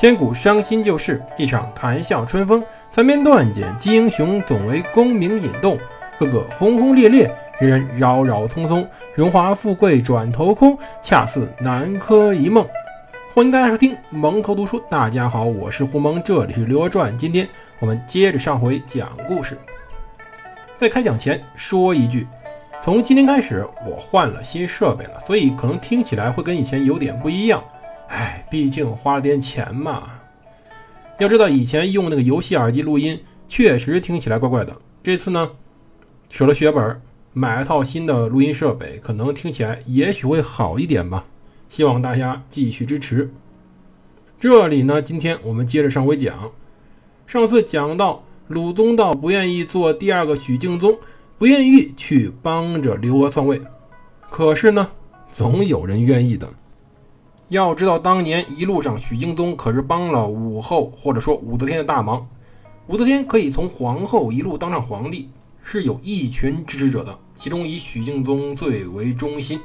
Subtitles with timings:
[0.00, 2.64] 千古伤心旧事，一场谈笑春风。
[2.88, 5.76] 三篇断简击英雄，总为功名引动。
[6.18, 8.88] 个个轰轰烈烈，人人扰扰匆匆。
[9.14, 12.66] 荣华富贵转头空，恰似南柯一梦。
[13.34, 14.82] 欢迎大家收听蒙头读书。
[14.88, 17.12] 大家好，我是胡蒙，这里是《刘娥传》。
[17.18, 17.46] 今天
[17.78, 19.58] 我们接着上回讲故事。
[20.78, 22.26] 在开讲前说一句，
[22.80, 27.62] 从今天开始我换了新设备了，所以可能听起来会跟以前有点不一样。
[28.10, 30.10] 哎，毕竟花了点钱嘛。
[31.18, 34.76] 要知道以前用那个游戏耳机录音，确实听起来怪怪的。
[35.02, 35.50] 这次呢，
[36.28, 37.00] 舍了血本，
[37.32, 41.24] 买了套新的录音设备，可能听起来也许会好一点吧。
[41.68, 43.32] 希望大家继续支持。
[44.40, 46.50] 这里呢，今天我们接着上回讲。
[47.26, 50.98] 上次讲到鲁宗道不愿意做第二个许敬宗，
[51.38, 53.62] 不愿意去帮着刘娥篡位，
[54.28, 54.88] 可是呢，
[55.30, 56.52] 总有人愿意的。
[57.50, 62.24] 要知道，当年一路上许敬宗可是帮了武后或者说武则天的大忙。
[62.86, 65.28] 武则天可以从皇后一路当上皇帝，
[65.60, 69.60] 是有一群支持者的，其中以许敬宗最为忠心。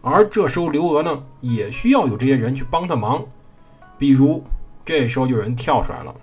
[0.00, 3.24] 而这时候刘娥呢，也需要有这些人去帮她忙。
[3.98, 4.40] 比如
[4.84, 6.14] 这时候就有人跳出来了，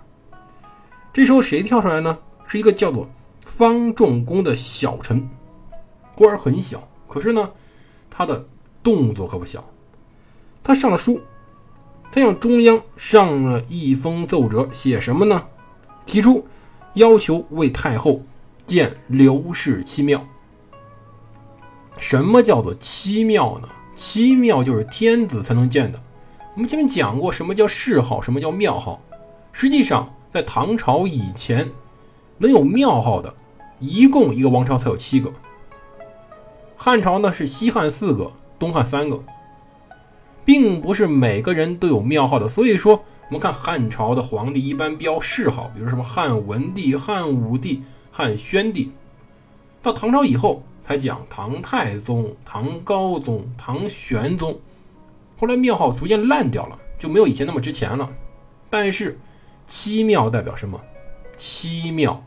[1.12, 2.16] 这时候谁跳出来呢？
[2.46, 3.06] 是一个叫做
[3.44, 5.28] 方仲公的小臣，
[6.14, 7.50] 官儿很小，可是呢，
[8.08, 8.46] 他的
[8.82, 9.62] 动作可不小。
[10.62, 11.20] 他上了书，
[12.12, 15.42] 他向中央上了一封奏折，写什么呢？
[16.06, 16.46] 提出
[16.94, 18.20] 要求为太后
[18.66, 20.24] 建刘氏七庙。
[21.98, 23.68] 什么叫做七庙呢？
[23.94, 26.02] 七庙就是天子才能建的。
[26.54, 29.00] 我们前面讲过，什么叫谥号，什么叫庙号。
[29.52, 31.70] 实际上，在唐朝以前，
[32.38, 33.34] 能有庙号的，
[33.78, 35.32] 一共一个王朝才有七个。
[36.76, 39.22] 汉朝呢是西汉四个，东汉三个。
[40.44, 42.94] 并不是每个人都有庙号的，所以说
[43.28, 48.90] 我们看汉朝的皇帝一般标谥号，比如什么汉文帝、汉武帝、汉宣帝。
[49.82, 54.58] 到唐朝以后才讲唐太宗、唐高宗、唐玄宗，
[55.38, 58.10] 后来庙号逐渐烂掉了，就没有以前那么值钱了。
[58.68, 59.18] 但是
[59.66, 60.80] 七庙代表什么？
[61.36, 62.22] 七庙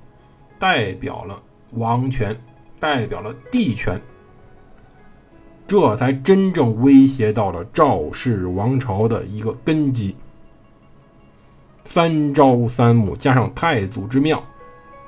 [0.57, 1.39] 代表了
[1.71, 2.35] 王权，
[2.79, 4.01] 代表了帝权。
[5.73, 10.15] 这才真正威胁到了赵氏王朝的一个根基。
[11.83, 14.43] 三朝三暮加上太祖之庙，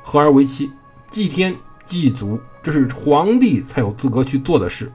[0.02, 0.72] 合而为七，
[1.12, 1.56] 祭天
[1.86, 4.92] 祭祖，这是皇帝才有资格去做的事。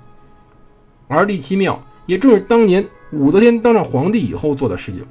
[1.06, 5.06] 而立七庙，也正是当年武则天当上皇帝以后做的事情。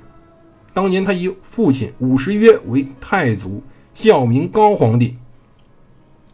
[0.74, 5.16] 当年他以父亲武十约为太祖，孝明高皇帝，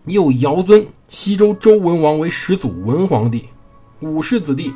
[0.06, 3.46] 又尧尊西周周文王为始祖文皇帝。
[4.02, 4.74] 武氏子弟，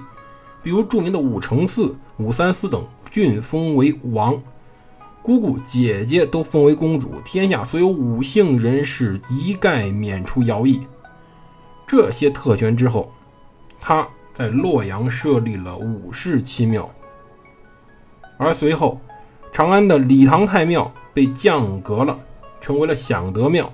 [0.63, 4.41] 比如著名的武承嗣、武三思等，均封为王，
[5.21, 10.81] 姑姑、姐姐都封为公主，天下所有武姓人士一概免除徭役。
[11.85, 13.11] 这些特权之后，
[13.81, 16.89] 他在洛阳设立了武氏七庙，
[18.37, 19.01] 而随后
[19.51, 22.17] 长安的礼唐太庙被降格了，
[22.61, 23.71] 成为了享德庙，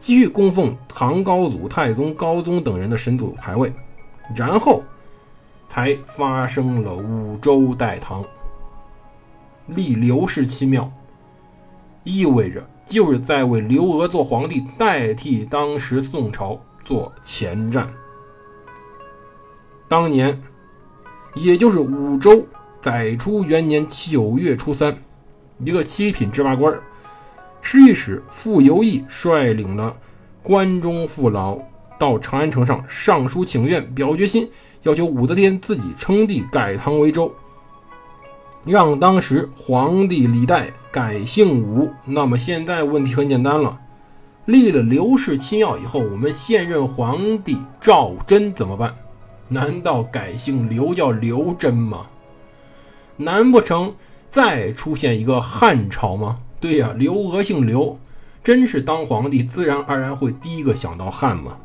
[0.00, 3.72] 继续供奉唐高祖、太宗、高宗等人的神祖牌位。
[4.32, 4.82] 然后，
[5.68, 8.24] 才发生了五周代唐，
[9.66, 10.88] 立刘氏七庙，
[12.04, 17.92] 意味着就是在为刘娥做皇帝，代替当时宋朝做前站。
[19.88, 20.40] 当年，
[21.34, 22.46] 也就是武周
[22.80, 24.96] 载初元年九月初三，
[25.58, 26.78] 一个七品芝麻官，
[27.60, 29.96] 侍御史傅游义率领了
[30.42, 31.58] 关中父老。
[31.98, 34.50] 到长安城上上书请愿，表决心，
[34.82, 37.32] 要求武则天自己称帝，改唐为周，
[38.64, 41.90] 让当时皇帝李代改姓武。
[42.04, 43.78] 那么现在问题很简单了，
[44.46, 48.94] 立了刘氏七庙以后，我们现任皇帝赵祯怎么办？
[49.48, 52.06] 难道改姓刘叫刘真吗？
[53.16, 53.94] 难不成
[54.30, 56.38] 再出现一个汉朝吗？
[56.58, 57.98] 对呀，刘娥姓刘，
[58.42, 61.58] 真是当皇帝，自然而然会第一个想到汉嘛。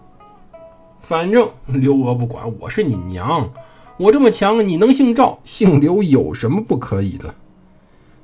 [1.10, 3.52] 反正刘娥不管，我是你娘，
[3.98, 7.34] 我这么强，你能姓赵姓刘有什么不可以的？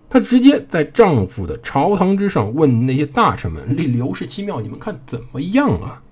[0.07, 6.03] 她直接在丈夫的朝堂之上问那些大臣们：“立刘氏七庙，你们看怎么样啊？”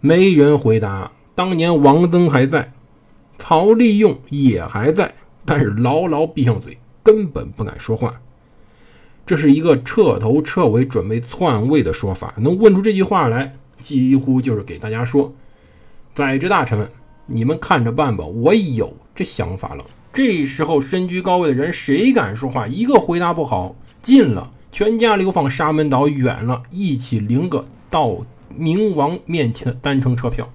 [0.00, 1.10] 没人回答。
[1.34, 2.70] 当年王曾还在，
[3.38, 5.14] 曹利用也还在，
[5.46, 8.20] 但是牢牢闭上嘴，根本不敢说话。
[9.24, 12.34] 这是一个彻头彻尾准备篡位的说法。
[12.36, 15.32] 能问出这句话来，几乎就是给大家说。
[16.14, 16.88] 在职大臣们，
[17.26, 19.84] 你们看着办吧，我有这想法了。
[20.12, 22.66] 这时候身居高位的人谁敢说话？
[22.66, 28.18] 一个回答不好，进了，全家流放沙门岛；远了，一起领个到
[28.54, 30.46] 明王面前的单程车票，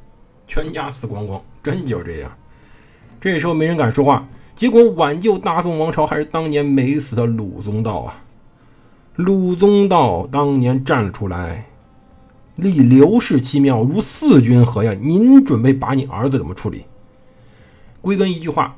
[0.45, 2.31] 全家死光光，真就这样。
[3.19, 8.23] 这时候没人敢说话，结果挽救大宋王朝还是当年没死的鲁宗道啊！
[9.15, 11.65] 鲁宗道当年站了出来，
[12.57, 14.93] 立刘氏七庙如四君何呀？
[14.93, 16.85] 您准备把你儿子怎么处理？
[18.01, 18.77] 归根一句话，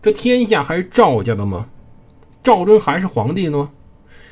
[0.00, 1.66] 这天下还是赵家的吗？
[2.42, 3.70] 赵祯还是皇帝呢？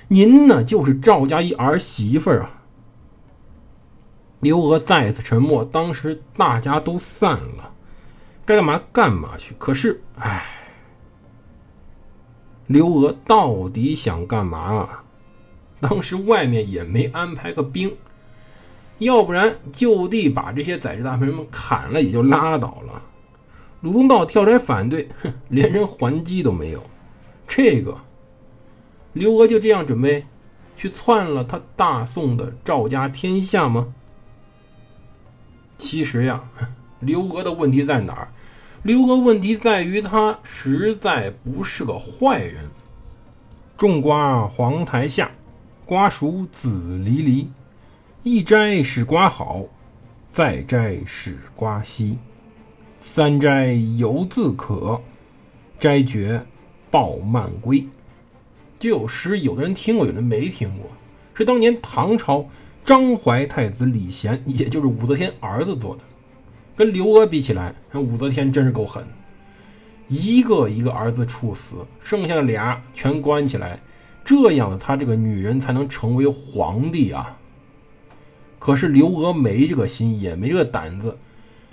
[0.08, 2.62] 您呢，就是赵家一儿媳妇啊！
[4.40, 7.72] 刘娥再次沉默，当时大家都散了。
[8.44, 9.54] 该干嘛干嘛去。
[9.58, 10.44] 可是，唉，
[12.68, 15.04] 刘娥到底想干嘛啊？
[15.80, 17.94] 当时外面也没安排个兵，
[18.98, 23.02] 要不然就地把这些宰制大臣们砍了也就拉倒了。
[23.82, 26.82] 鲁宗道跳出来反对，哼，连人还击都没有。
[27.46, 27.98] 这个
[29.12, 30.24] 刘娥就这样准备
[30.74, 33.94] 去篡了他大宋的赵家天下吗？
[35.78, 36.42] 其实呀，
[37.00, 38.28] 刘娥的问题在哪儿？
[38.82, 42.70] 刘娥问题在于他实在不是个坏人。
[43.76, 45.30] 种瓜黄台下，
[45.84, 47.50] 瓜熟子离离。
[48.28, 49.62] 一摘使瓜好，
[50.32, 52.18] 再摘使瓜稀。
[52.98, 55.00] 三摘犹自可，
[55.78, 56.44] 摘绝
[56.90, 57.86] 抱慢归。
[58.80, 60.90] 这首诗，有的人听过，有人没听过。
[61.34, 62.44] 是当年唐朝
[62.84, 66.02] 张怀太子李贤，也就是武则天儿子做的。
[66.74, 69.06] 跟刘娥比起来，武则天真是够狠，
[70.08, 73.78] 一个一个儿子处死，剩下的俩全关起来，
[74.24, 77.38] 这样她这个女人才能成为皇帝啊。
[78.66, 81.16] 可是刘娥没这个心，也没这个胆子。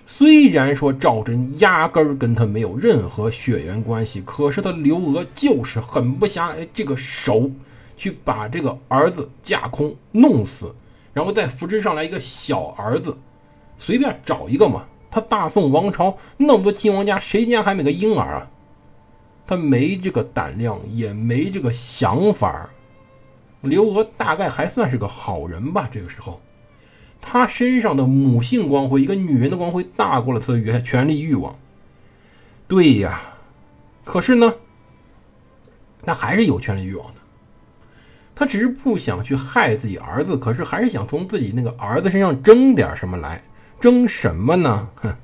[0.05, 7.49] 虽然说赵祯压根儿跟他没有任何血缘关系，可是他刘娥就是狠不下这个手，
[7.97, 10.71] 去把这个儿子架空弄死，
[11.13, 13.17] 然后再扶植上来一个小儿子，
[13.79, 14.83] 随便找一个嘛。
[15.09, 18.47] 他大宋王朝那么多亲王家，谁家还没个婴儿啊？
[19.47, 22.69] 他没这个胆量，也没这个想法。
[23.61, 25.89] 刘娥大概还算是个好人吧。
[25.91, 26.39] 这个时候，
[27.25, 31.55] 他身上的母性光辉，一个女人的光辉，大过了他的权力欲望。
[32.67, 33.19] 对呀，
[34.03, 34.53] 可是呢，
[36.03, 37.21] 他还是有权力欲望的。
[38.35, 43.41] 他只是不想去害自己儿子，可是还是想从自己那个儿子身上争点什么来。
[43.79, 44.87] 争什么呢？
[44.95, 45.15] 哼！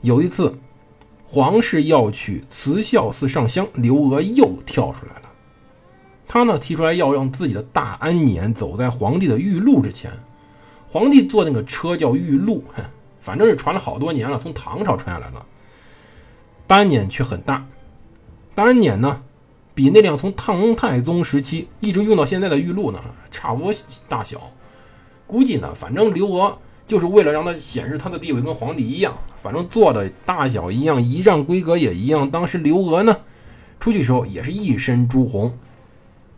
[0.00, 0.56] 有一次，
[1.26, 5.30] 皇室要去慈孝寺上香，刘娥又跳出来了。
[6.26, 10.10] 他呢提出来要让自己的大安年走在皇帝的玉鹿之前。
[10.90, 12.84] 皇帝坐那个车叫玉鹿，哼，
[13.22, 15.46] 反正是传了好多年了，从唐朝传下来了。
[16.66, 17.64] 大安辇却很大，
[18.54, 19.20] 大安辇呢
[19.74, 23.00] 比那辆从唐太宗时期一直用到现在的玉鹿呢
[23.30, 23.72] 差不多
[24.08, 24.50] 大小。
[25.26, 26.58] 估计呢，反正刘娥。
[26.86, 32.28] 就是为了让他显示他的地位跟皇帝一样，反正坐的大小一样，仪仗规格也一样。
[32.28, 33.16] 当时刘娥呢，
[33.78, 35.56] 出去时候也是一身朱红，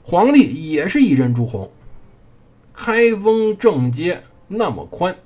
[0.02, 1.72] 皇帝也是一身朱红。
[2.74, 4.22] 开封正街
[4.54, 5.16] 那么宽，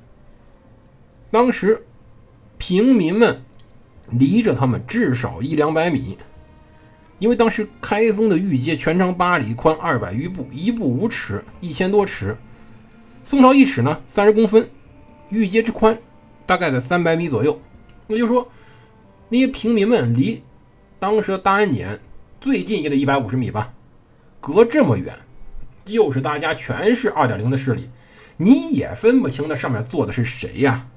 [1.32, 1.84] 当时
[2.58, 3.42] 平民们
[4.10, 6.16] 离着他们至少一两百米，
[7.18, 12.36] 因为当时开封的御街全长八里，宽二百余步，一步五尺，一千多尺。
[13.24, 14.68] 宋朝一尺呢，三十公分。
[15.30, 15.98] 御街之宽，
[16.46, 17.60] 大概在三百米左右。
[18.06, 18.48] 那就说，
[19.28, 20.40] 那些平民们离
[21.00, 21.98] 当时的大安检
[22.40, 23.74] 最近也得一百五十米吧，
[24.40, 25.12] 隔这么远，
[25.84, 27.90] 就是大家全是二点零的势力，
[28.36, 30.88] 你也分不清那上面坐的是谁呀？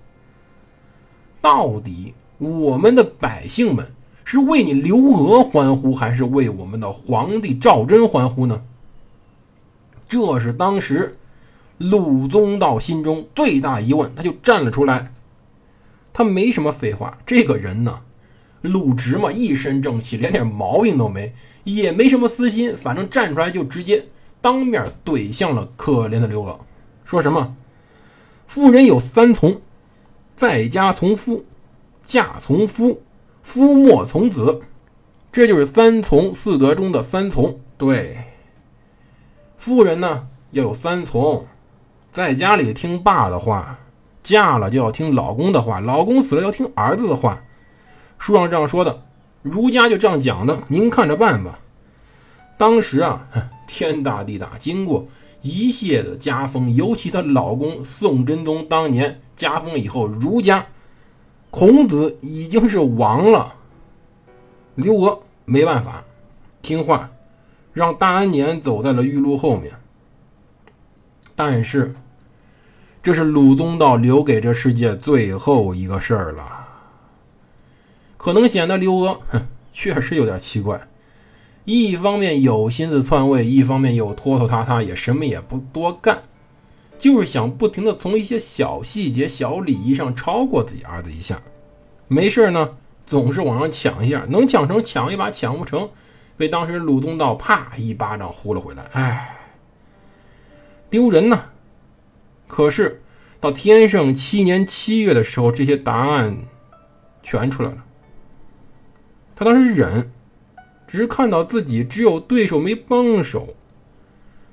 [1.41, 3.93] 到底我们的百姓们
[4.24, 8.62] 是为你刘娥欢呼，还是为我们的皇帝赵祯欢呼呢？
[10.08, 11.15] 这是当时。
[11.77, 15.13] 鲁宗道心中最大疑问，他就站了出来。
[16.12, 18.01] 他没什么废话，这个人呢，
[18.60, 24.08] 鲁直嘛，一身正气，连点毛病都没，也没什么私心，反正站出来就直接
[24.41, 26.60] 当面怼向了可怜的刘娥，
[27.09, 27.55] 说什么
[28.45, 29.59] ：“妇人有三从，
[30.35, 31.43] 在家从夫，
[32.05, 33.01] 嫁从夫，
[33.41, 34.61] 夫莫从子，
[35.31, 37.59] 这就是三从四德中的三从。
[37.79, 38.15] 对，
[39.57, 41.47] 妇人呢要有三从。”
[42.13, 43.79] 在家里听爸的话，
[44.21, 47.41] 嫁了就要听老公的话，老公死了要听儿子的话。
[48.19, 49.01] 书上这样说的，
[49.41, 51.57] 儒家就这样讲的，您看着办吧。
[52.55, 53.27] 当时啊，
[53.65, 55.07] 天大地大，经过
[55.41, 60.65] 一切的家风，尤其她老公宋真宗当年家风以后，儒家
[61.50, 63.55] 孔子已经是亡了，
[64.75, 66.03] 刘娥没办法，
[66.62, 67.10] 听话，
[67.74, 69.74] 让大安年走在了玉露后面。
[71.36, 71.96] 但是，
[73.01, 76.67] 这是鲁宗道留给这世界最后一个事儿了。
[78.17, 80.88] 可能显得刘娥，哼，确实有点奇怪。
[81.65, 86.23] 一方面有心思篡位，一方面又拖拖沓沓，也什么也不多干，
[86.97, 91.41] 就是想不停的从一些小细节、小礼仪上超过自己儿子一下。
[92.07, 95.89] 没事呢，总是往上抢一下，能抢成抢一把，抢不成，
[96.37, 98.83] 被当时鲁宗道啪一巴掌呼了回来。
[98.93, 99.37] 哎，
[100.89, 101.39] 丢人呐！
[102.47, 103.03] 可是
[103.39, 106.35] 到天圣七年七月的时候，这些答案
[107.21, 107.85] 全出来了。
[109.35, 110.11] 他当时忍，
[110.89, 113.53] 只看到自己只有对手没帮手，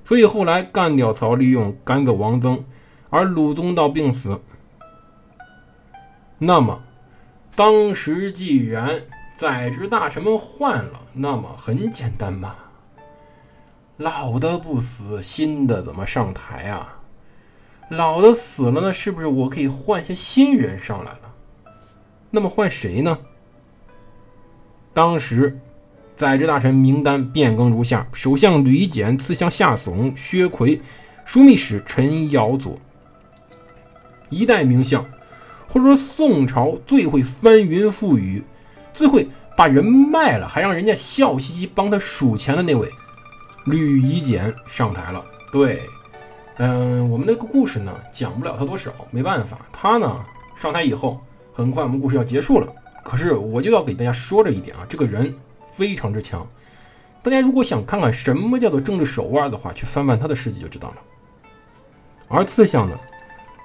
[0.04, 2.62] 所以后来干掉曹利用，赶走王增，
[3.08, 4.38] 而鲁宗道病死。
[6.36, 6.82] 那么，
[7.54, 9.00] 当时既然
[9.38, 12.70] 在职大臣们换了，那么很简单吧？
[13.96, 17.00] 老的不死，新的怎么上台啊？
[17.88, 21.34] 老的死了呢，是不是我可以换些新人上来了？
[22.30, 23.18] 那么换谁呢？
[24.92, 25.58] 当时，
[26.16, 30.80] 宰执大臣名单变更如下：首相吕夷简，次相夏竦、薛奎，
[31.26, 32.78] 枢密使陈尧佐。
[34.30, 35.04] 一代名相，
[35.68, 38.42] 或者说宋朝最会翻云覆雨、
[38.94, 42.90] 最会把人卖了还让人家笑嘻嘻帮他数钱的那位
[43.66, 45.22] 吕夷简上台了。
[45.52, 45.82] 对，
[46.56, 50.24] 嗯，我们那个故事呢，讲不了他多少，没办法，他呢
[50.56, 51.20] 上台以后，
[51.52, 52.66] 很快我们故事要结束了。
[53.04, 55.32] 可是我就要给大家说这一点啊，这个人
[55.76, 56.46] 非常之强。
[57.22, 60.96] 大家如果想看看什么叫做政治手腕的话，去翻翻他的事迹就知道了。
[62.28, 62.98] 而次相呢，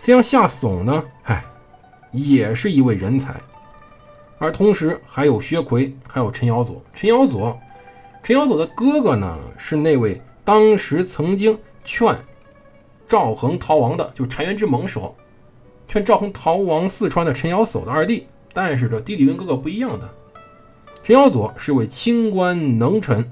[0.01, 1.43] 次相夏竦呢，唉，
[2.11, 3.35] 也是一位人才。
[4.39, 6.83] 而同时还有薛奎，还有陈尧佐。
[6.93, 7.57] 陈尧佐，
[8.23, 12.15] 陈尧佐的哥哥呢，是那位当时曾经劝
[13.07, 15.15] 赵恒逃亡的，就澶渊之盟时候
[15.87, 18.27] 劝赵恒逃亡四川的陈尧叟的二弟。
[18.53, 20.13] 但是这弟弟跟哥哥不一样的，
[21.03, 23.29] 陈尧佐是位清官能臣，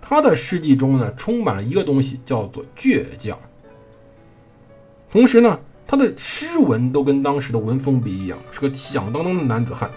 [0.00, 3.38] 他的事迹中呢充满了一个东西，叫做倔强。
[5.10, 9.90] 同时呢，他的诗文都跟当时的文风不一样，是个响当当的男子汉。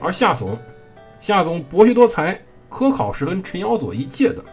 [0.00, 0.56] 而夏竦，
[1.20, 4.44] 夏竦博学多才，科考是跟陈尧佐一届的，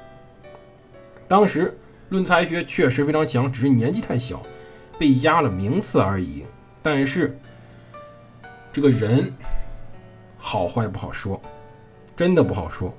[1.27, 1.77] 当时
[2.09, 4.41] 论才学确实非常强，只是年纪太小，
[4.97, 6.43] 被压了名次而已。
[6.81, 7.37] 但是。
[8.71, 9.33] 这个人
[10.39, 11.39] 好坏不好说，
[12.15, 12.91] 真的不好说。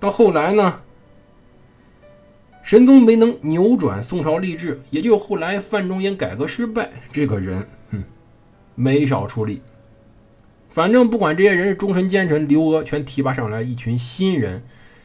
[0.00, 0.80] 到后来呢，
[2.62, 8.02] 神宗没能扭转宋朝吏治，也就后来范仲淹改革失败，这个人哼
[8.74, 9.62] 没少出力。
[10.70, 14.62] 反正不管这些人是忠臣奸臣，刘娥全提拔上来一群新人。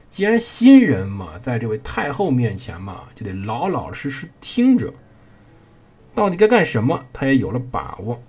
[0.10, 4.94] 既然新人嘛，在这位太后面前嘛，就得老老实实听着，
[6.14, 8.22] 到底该干什么，他也有了把握。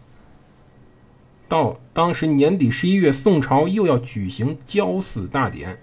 [1.55, 5.79] 到当时年底十一月，宋朝又要举行交祀大典。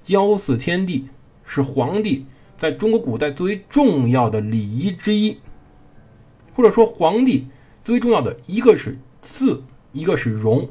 [0.00, 1.06] 交祀天地
[1.44, 2.24] 是皇帝
[2.56, 5.36] 在中国古代最为重要的礼仪之一，
[6.54, 7.48] 或者说皇帝
[7.84, 10.70] 最重要的一个是祀，一个是容，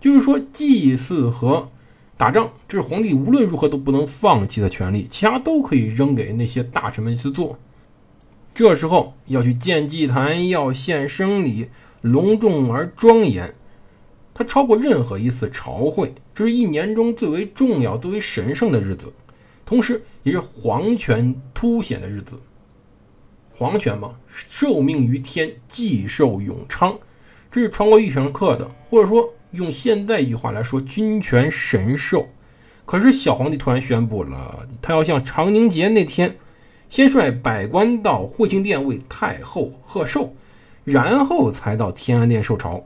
[0.00, 1.68] 就是说祭祀和
[2.16, 7.58] 打仗，这是皇帝无论如何都不能放弃的权利，其他都可以扔给那些大臣们去做。
[8.54, 11.68] 这时候要去建祭坛，要献生礼。
[12.02, 13.54] 隆重而庄严，
[14.32, 19.12] 它超过任何一次朝会，这是一年中最为重要、最为神圣的日子，
[19.66, 22.40] 同时也是皇权凸显的日子。
[23.52, 26.98] 皇权嘛，受命于天，既寿永昌，
[27.50, 32.26] 这是传过御史课的，或者说用现在一句话来说，君权神授。
[32.86, 36.34] 可是小皇帝突然宣布了，他要像长宁节那天，
[36.88, 40.34] 先率百官到惠庆殿为太后贺寿。
[40.90, 42.82] 然后才到天安殿受朝，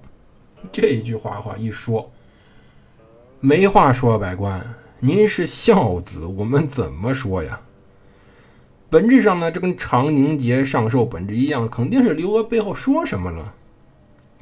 [0.70, 2.10] 这一句话话一说，
[3.40, 4.62] 没话说，百官，
[5.00, 7.58] 您是孝子，我们怎么说呀？
[8.90, 13.54] 本质上呢，这跟长宁节上寿本质一样，肯定是刘娥背后说什么了，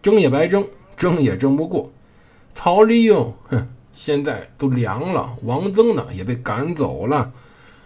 [0.03, 0.67] 争也白争，
[0.97, 1.93] 争也争不过。
[2.53, 7.33] 曹利用，哼，现在都凉了，王增呢也被赶走了。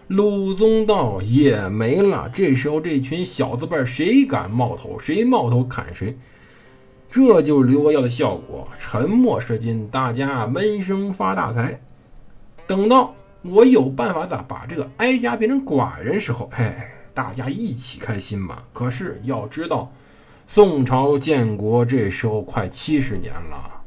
[0.07, 4.97] 鲁宗道也没了，这时候这群小字辈谁敢冒头？
[4.97, 6.17] 谁冒头砍谁？
[7.11, 11.81] 这就是刘娥要的效果，沉默是金，大家闷声发大财。
[12.65, 18.63] 等到我有办法咋把这个哀家变成寡人时候，哎，大家一起开心嘛。
[18.71, 19.91] 可是要知道，
[20.45, 23.81] 宋朝建国这时候快七十年了，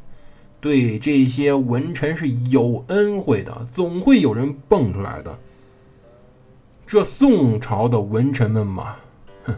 [0.60, 5.38] 对这些文臣是有恩惠的，总会有人蹦出来的。
[6.90, 8.96] 这宋朝的文臣们嘛，
[9.44, 9.54] 哼，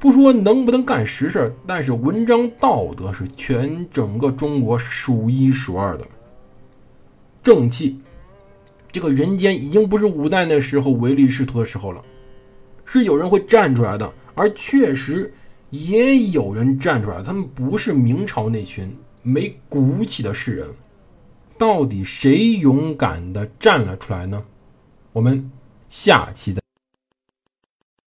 [0.00, 6.04] 不说能不能干实事，但是文章道德是全整个中国数一数二的。
[7.40, 8.00] 正气，
[8.90, 12.02] 这个人间已经不是五代那时候唯利是图的时候了，
[12.84, 15.32] 是有人会站出来的，而确实
[15.70, 20.66] 也有人站出来，他们不是明朝那群没骨气的士人。
[21.56, 24.42] 到底谁勇敢的站了出来呢？
[25.12, 25.48] 我们。
[25.90, 26.59] 下期再。